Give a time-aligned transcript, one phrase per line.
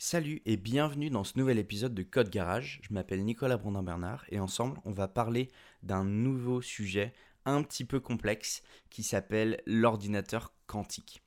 [0.00, 2.80] Salut et bienvenue dans ce nouvel épisode de Code Garage.
[2.88, 5.50] Je m'appelle Nicolas Brondin-Bernard et ensemble on va parler
[5.82, 7.12] d'un nouveau sujet
[7.44, 11.20] un petit peu complexe qui s'appelle l'ordinateur quantique.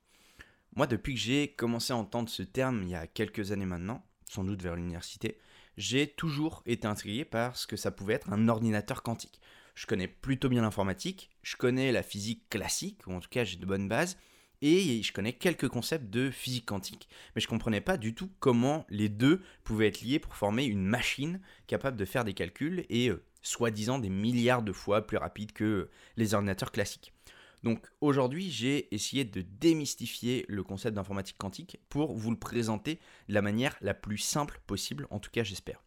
[0.74, 4.06] Moi depuis que j'ai commencé à entendre ce terme il y a quelques années maintenant,
[4.24, 5.38] sans doute vers l'université,
[5.76, 9.42] j'ai toujours été intrigué par ce que ça pouvait être un ordinateur quantique.
[9.76, 13.58] Je connais plutôt bien l'informatique, je connais la physique classique, ou en tout cas j'ai
[13.58, 14.18] de bonnes bases,
[14.62, 18.30] et je connais quelques concepts de physique quantique, mais je ne comprenais pas du tout
[18.40, 22.86] comment les deux pouvaient être liés pour former une machine capable de faire des calculs
[22.90, 27.14] et euh, soi-disant des milliards de fois plus rapide que les ordinateurs classiques.
[27.64, 33.34] Donc aujourd'hui, j'ai essayé de démystifier le concept d'informatique quantique pour vous le présenter de
[33.34, 35.84] la manière la plus simple possible, en tout cas j'espère.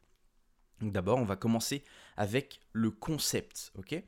[0.80, 1.84] Donc d'abord, on va commencer
[2.16, 4.02] avec le concept, ok?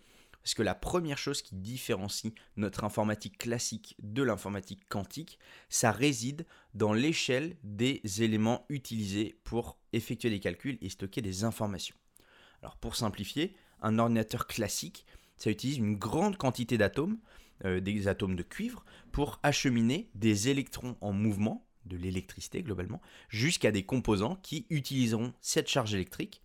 [0.46, 6.46] Parce que la première chose qui différencie notre informatique classique de l'informatique quantique, ça réside
[6.72, 11.96] dans l'échelle des éléments utilisés pour effectuer des calculs et stocker des informations.
[12.62, 15.05] Alors pour simplifier, un ordinateur classique,
[15.36, 17.19] ça utilise une grande quantité d'atomes,
[17.64, 23.72] euh, des atomes de cuivre, pour acheminer des électrons en mouvement, de l'électricité globalement, jusqu'à
[23.72, 26.41] des composants qui utiliseront cette charge électrique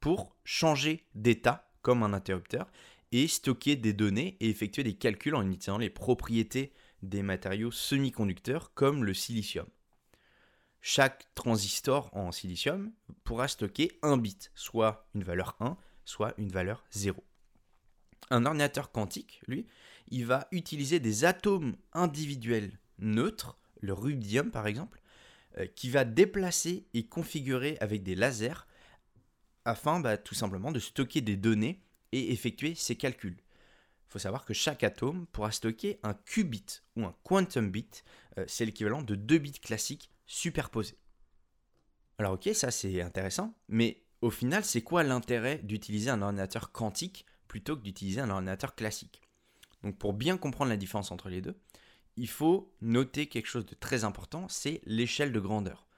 [0.00, 2.66] pour changer d'état comme un interrupteur
[3.14, 8.74] et stocker des données et effectuer des calculs en utilisant les propriétés des matériaux semi-conducteurs
[8.74, 9.66] comme le silicium.
[10.80, 12.92] Chaque transistor en silicium
[13.22, 17.22] pourra stocker un bit, soit une valeur 1, soit une valeur 0.
[18.30, 19.68] Un ordinateur quantique, lui,
[20.08, 25.00] il va utiliser des atomes individuels neutres, le rubidium par exemple,
[25.58, 28.66] euh, qui va déplacer et configurer avec des lasers
[29.64, 31.80] afin bah, tout simplement de stocker des données
[32.14, 33.36] et effectuer ses calculs.
[33.36, 38.04] Il faut savoir que chaque atome pourra stocker un qubit ou un quantum bit,
[38.38, 40.96] euh, c'est l'équivalent de deux bits classiques superposés.
[42.18, 47.26] Alors ok, ça c'est intéressant, mais au final, c'est quoi l'intérêt d'utiliser un ordinateur quantique
[47.48, 49.20] plutôt que d'utiliser un ordinateur classique?
[49.82, 51.58] Donc pour bien comprendre la différence entre les deux,
[52.16, 55.88] il faut noter quelque chose de très important, c'est l'échelle de grandeur.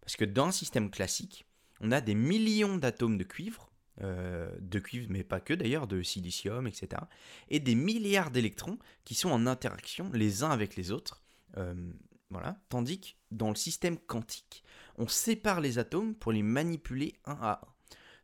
[0.00, 1.46] Parce que dans un système classique,
[1.80, 6.02] on a des millions d'atomes de cuivre euh, de cuivre, mais pas que d'ailleurs, de
[6.02, 7.02] silicium, etc.
[7.48, 11.22] Et des milliards d'électrons qui sont en interaction les uns avec les autres.
[11.56, 11.92] Euh,
[12.30, 12.58] voilà.
[12.68, 14.64] Tandis que dans le système quantique,
[14.96, 17.74] on sépare les atomes pour les manipuler un à un.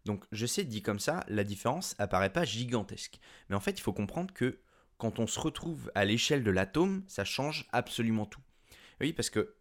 [0.06, 3.20] Donc je sais, dit comme ça, la différence apparaît pas gigantesque.
[3.48, 4.60] Mais en fait, il faut comprendre que
[4.98, 8.42] quand on se retrouve à l'échelle de l'atome, ça change absolument tout.
[9.00, 9.54] Oui, parce que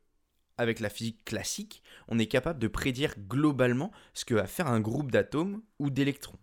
[0.59, 4.81] avec la physique classique, on est capable de prédire globalement ce que va faire un
[4.81, 6.37] groupe d'atomes ou d'électrons.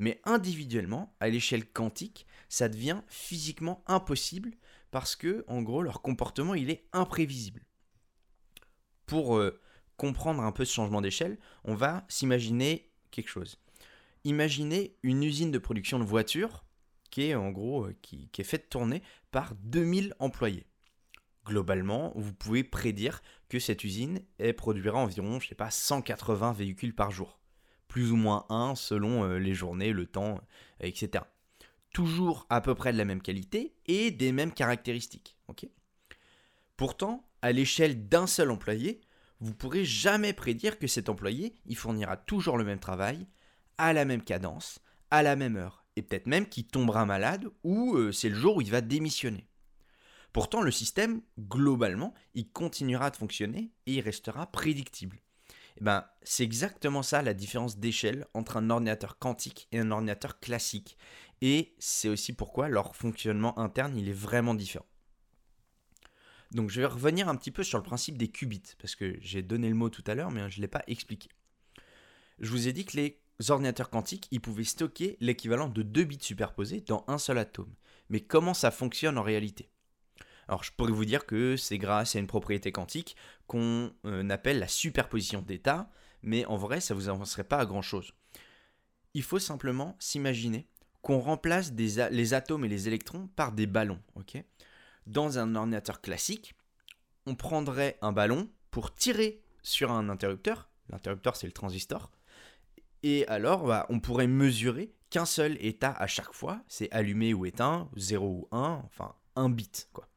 [0.00, 4.50] Mais individuellement, à l'échelle quantique, ça devient physiquement impossible
[4.90, 7.64] parce que, en gros, leur comportement il est imprévisible.
[9.06, 9.60] Pour euh,
[9.96, 13.58] comprendre un peu ce changement d'échelle, on va s'imaginer quelque chose.
[14.24, 16.64] Imaginez une usine de production de voitures
[17.10, 20.66] qui est en gros euh, qui, qui est faite tourner par 2000 employés
[21.44, 24.20] globalement, vous pouvez prédire que cette usine
[24.56, 27.40] produira environ, je sais pas, 180 véhicules par jour.
[27.88, 31.24] Plus ou moins un selon euh, les journées, le temps, euh, etc.
[31.92, 35.36] Toujours à peu près de la même qualité et des mêmes caractéristiques.
[36.78, 39.02] Pourtant, à l'échelle d'un seul employé,
[39.40, 43.26] vous pourrez jamais prédire que cet employé fournira toujours le même travail,
[43.76, 47.96] à la même cadence, à la même heure, et peut-être même qu'il tombera malade ou
[47.96, 49.46] euh, c'est le jour où il va démissionner.
[50.32, 55.20] Pourtant, le système, globalement, il continuera de fonctionner et il restera prédictible.
[55.78, 60.40] Eh ben, c'est exactement ça la différence d'échelle entre un ordinateur quantique et un ordinateur
[60.40, 60.96] classique.
[61.40, 64.86] Et c'est aussi pourquoi leur fonctionnement interne, est vraiment différent.
[66.50, 69.42] Donc je vais revenir un petit peu sur le principe des qubits, parce que j'ai
[69.42, 71.30] donné le mot tout à l'heure, mais je ne l'ai pas expliqué.
[72.38, 76.18] Je vous ai dit que les ordinateurs quantiques, ils pouvaient stocker l'équivalent de deux bits
[76.20, 77.74] superposés dans un seul atome.
[78.10, 79.71] Mais comment ça fonctionne en réalité?
[80.48, 83.16] Alors je pourrais vous dire que c'est grâce à une propriété quantique
[83.46, 85.90] qu'on euh, appelle la superposition d'états,
[86.22, 88.12] mais en vrai ça vous avancerait pas à grand chose.
[89.14, 90.68] Il faut simplement s'imaginer
[91.02, 94.00] qu'on remplace les atomes et les électrons par des ballons.
[94.14, 94.42] ok?
[95.06, 96.54] Dans un ordinateur classique,
[97.26, 102.10] on prendrait un ballon pour tirer sur un interrupteur, l'interrupteur c'est le transistor,
[103.02, 107.46] et alors bah, on pourrait mesurer qu'un seul état à chaque fois, c'est allumé ou
[107.46, 110.08] éteint, 0 ou 1, enfin un bit quoi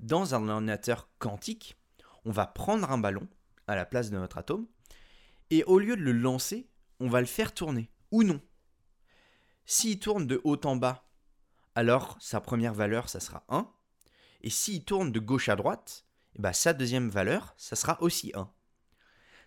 [0.00, 1.76] dans un ordinateur quantique,
[2.24, 3.28] on va prendre un ballon
[3.66, 4.66] à la place de notre atome,
[5.50, 6.68] et au lieu de le lancer,
[7.00, 8.40] on va le faire tourner, ou non.
[9.64, 11.08] S'il tourne de haut en bas,
[11.74, 13.70] alors sa première valeur, ça sera 1,
[14.42, 16.06] et s'il tourne de gauche à droite,
[16.36, 18.50] eh ben, sa deuxième valeur, ça sera aussi 1.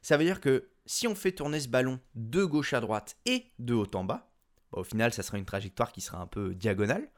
[0.02, 3.52] Ça veut dire que si on fait tourner ce ballon de gauche à droite et
[3.60, 4.32] de haut en bas,
[4.72, 7.10] bah, au final, ça sera une trajectoire qui sera un peu diagonale,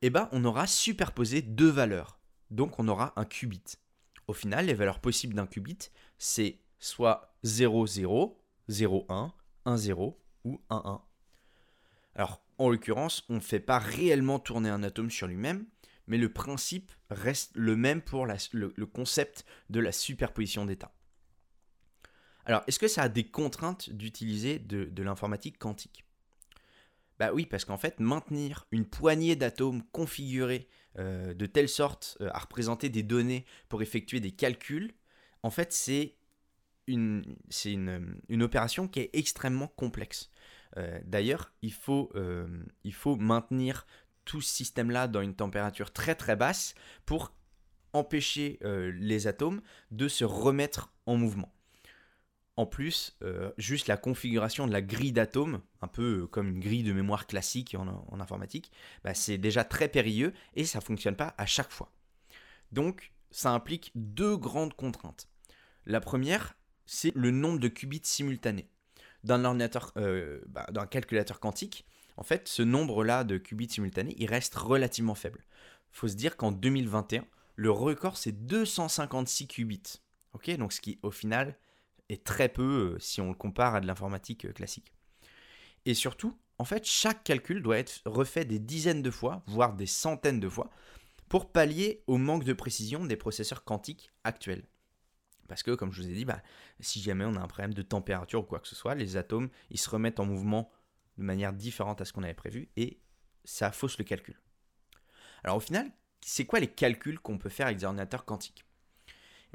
[0.00, 2.17] et eh ben, on aura superposé deux valeurs.
[2.50, 3.76] Donc, on aura un qubit.
[4.26, 5.78] Au final, les valeurs possibles d'un qubit,
[6.18, 9.32] c'est soit 0, 0, 0, 1,
[9.64, 11.02] 1, 0 ou 1, 1.
[12.14, 15.66] Alors, en l'occurrence, on ne fait pas réellement tourner un atome sur lui-même,
[16.08, 20.92] mais le principe reste le même pour le, concept de la superposition d'états.
[22.44, 26.04] Alors, est-ce que ça a des contraintes d'utiliser de, l'informatique quantique?
[27.18, 30.68] Bah oui, parce qu'en fait, maintenir une poignée d'atomes configurés
[30.98, 34.92] euh, de telle sorte euh, à représenter des données pour effectuer des calculs,
[35.44, 36.16] en fait, c'est
[36.88, 37.36] une,
[37.66, 40.30] une, opération qui est extrêmement complexe.
[40.76, 42.10] Euh, d'ailleurs, il faut
[43.16, 43.86] maintenir
[44.24, 46.74] tout ce système-là dans une température très très basse
[47.06, 47.32] pour
[47.92, 49.60] empêcher les atomes
[49.90, 51.52] de se remettre en mouvement.
[52.58, 56.58] En plus, euh, juste la configuration de la grille d'atomes, un peu euh, comme une
[56.58, 58.72] grille de mémoire classique en, informatique,
[59.04, 61.92] bah, c'est déjà très périlleux et ça ne fonctionne pas à chaque fois.
[62.72, 65.28] Donc, ça implique deux grandes contraintes.
[65.86, 68.68] La première, c'est le nombre de qubits simultanés.
[69.22, 74.56] Dans ordinateur, euh, bah, calculateur quantique, en fait, ce nombre-là de qubits simultanés, il reste
[74.56, 75.44] relativement faible.
[75.92, 77.24] Faut se dire qu'en 2021,
[77.54, 80.00] le record, c'est 256 qubits.
[80.32, 81.56] Ok, donc ce qui, au final,
[82.08, 84.92] est très peu euh, si on le compare à de l'informatique euh, classique.
[85.84, 89.86] Et surtout, en fait, chaque calcul doit être refait des dizaines de fois, voire des
[89.86, 90.70] centaines de fois,
[91.28, 94.66] pour pallier au manque de précision des processeurs quantiques actuels.
[95.48, 96.42] Parce que, comme je vous ai dit, bah,
[96.80, 99.48] si jamais on a un problème de température ou quoi que ce soit, les atomes,
[99.70, 100.70] ils se remettent en mouvement
[101.16, 103.00] de manière différente à ce qu'on avait prévu, et
[103.44, 104.40] ça fausse le calcul.
[105.42, 105.90] Alors au final,
[106.20, 108.64] c'est quoi les calculs qu'on peut faire avec des ordinateurs quantiques?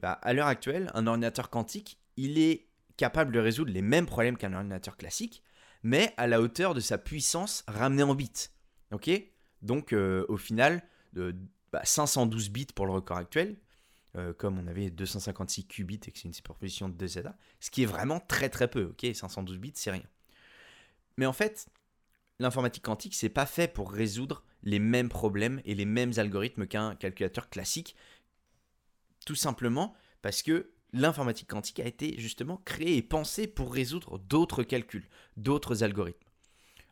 [0.02, 2.68] Bah, À l'heure actuelle, un ordinateur quantique, il est
[2.98, 5.44] capable de résoudre les mêmes problèmes qu'un ordinateur classique,
[5.82, 8.50] mais à la hauteur de sa puissance ramenée en bits.
[9.62, 10.84] Donc euh, au final,
[11.84, 13.58] 512 bah, bits pour le record actuel,
[14.16, 17.72] euh, comme on avait 256 qubits et que c'est une superposition de 2 zeta, ce
[17.72, 18.86] qui est vraiment très très peu.
[18.86, 19.06] Ok?
[19.14, 20.06] 512 bits, c'est rien.
[21.18, 21.68] Mais en fait,
[22.40, 26.96] l'informatique quantique, c'est pas fait pour résoudre les mêmes problèmes et les mêmes algorithmes qu'un
[26.96, 27.96] calculateur classique.
[29.26, 34.64] Tout simplement parce que l'informatique quantique a été justement créée et pensée pour résoudre d'autres
[34.64, 36.20] calculs, d'autres algorithmes.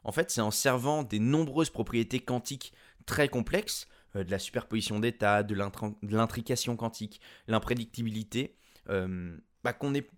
[0.03, 2.74] En fait, c'est en servant des nombreuses propriétés quantiques
[3.06, 5.56] très complexes, euh, de la superposition d'états, de
[6.01, 8.56] l'intrication quantique, l'imprédictibilité,
[8.89, 10.09] euh, bah, qu'on est,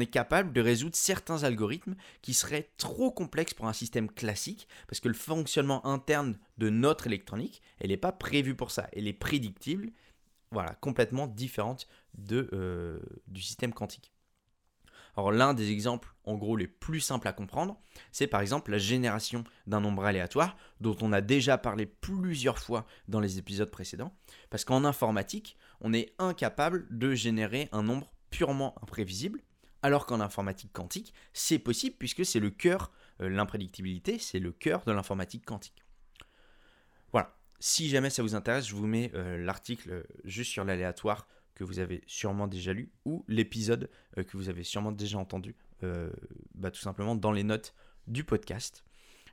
[0.00, 5.00] est capable de résoudre certains algorithmes qui seraient trop complexes pour un système classique, parce
[5.00, 9.12] que le fonctionnement interne de notre électronique, elle n'est pas prévue pour ça, elle est
[9.12, 9.92] prédictible,
[10.50, 11.86] voilà, complètement différente
[12.32, 14.12] euh, du système quantique.
[15.16, 17.80] Alors l'un des exemples en gros les plus simples à comprendre,
[18.12, 22.86] c'est par exemple la génération d'un nombre aléatoire dont on a déjà parlé plusieurs fois
[23.08, 24.14] dans les épisodes précédents,
[24.50, 29.40] parce qu'en informatique, on est incapable de générer un nombre purement imprévisible,
[29.82, 32.90] alors qu'en informatique quantique, c'est possible puisque c'est le cœur,
[33.22, 35.85] euh, l'imprédictibilité, c'est le cœur de l'informatique quantique.
[37.58, 41.78] Si jamais ça vous intéresse, je vous mets euh, l'article juste sur l'aléatoire que vous
[41.78, 46.10] avez sûrement déjà lu ou l'épisode euh, que vous avez sûrement déjà entendu, euh,
[46.54, 47.74] bah, tout simplement dans les notes
[48.06, 48.84] du podcast.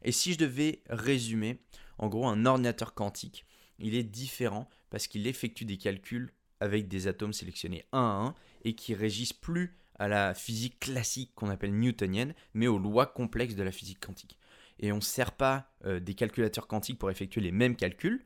[0.03, 1.61] Et si je devais résumer,
[1.97, 3.45] en gros, un ordinateur quantique,
[3.77, 8.35] il est différent parce qu'il effectue des calculs avec des atomes sélectionnés un à un
[8.63, 13.55] et qui régissent plus à la physique classique qu'on appelle newtonienne, mais aux lois complexes
[13.55, 14.37] de la physique quantique.
[14.79, 18.25] Et on ne sert pas euh, des calculateurs quantiques pour effectuer les mêmes calculs,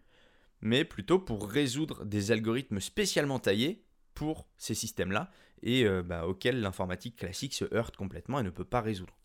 [0.61, 5.29] mais plutôt pour résoudre des algorithmes spécialement taillés pour ces systèmes-là
[5.63, 9.15] et euh, bah, auxquels l'informatique classique se heurte complètement et ne peut pas résoudre.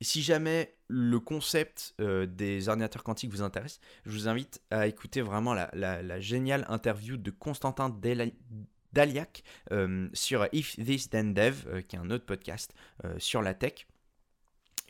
[0.00, 5.20] si jamais le concept euh, des ordinateurs quantiques vous intéresse, je vous invite à écouter
[5.20, 7.96] vraiment la, géniale interview de Constantin
[8.92, 12.74] Daliak euh, sur If This Then Dev, qui est un autre podcast
[13.18, 13.86] sur la tech,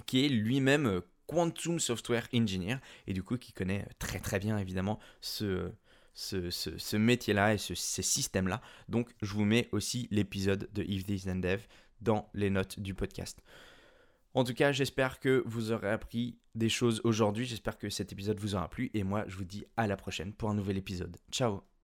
[0.06, 4.98] qui est lui-même Quantum Software Engineer, et du coup qui connaît très très bien évidemment
[5.20, 5.70] ce,
[6.14, 8.60] ce, métier-là et ce, ces systèmes-là.
[8.88, 11.60] Donc, je vous mets aussi l'épisode de If This and Dev
[12.00, 13.40] dans les notes du podcast.
[14.34, 17.46] En tout cas, j'espère que vous aurez appris des choses aujourd'hui.
[17.46, 18.90] J'espère que cet épisode vous aura plu.
[18.94, 21.16] Et moi, je vous dis à la prochaine pour un nouvel épisode.
[21.30, 21.67] Ciao